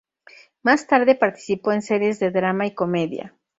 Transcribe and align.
Más 0.63 0.87
tarde 0.87 1.13
participó 1.13 1.73
en 1.73 1.83
series 1.83 2.17
de 2.19 2.31
drama 2.31 2.65
y 2.65 2.73
comedia. 2.73 3.35